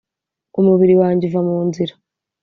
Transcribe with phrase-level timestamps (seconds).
[0.59, 1.93] umubiri wanjye uva mu nzira'